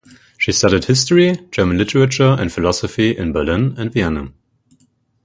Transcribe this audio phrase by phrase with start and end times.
[0.35, 4.33] She studied history, German literature and philosophy in Berlin and Vienna.